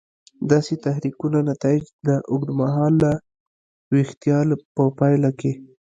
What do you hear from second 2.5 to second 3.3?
مهاله